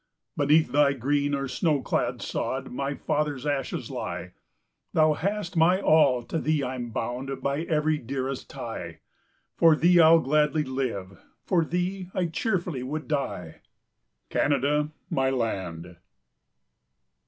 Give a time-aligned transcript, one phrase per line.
[0.35, 4.31] Beneath thy green or snow clad sod My fathers' ashes lie;
[4.93, 9.01] Thou hast my all, to thee I'm bound By every dearest tie;
[9.57, 13.61] For thee I'll gladly live, for thee I cheerfully would die,
[14.31, 15.97] Canada, my land.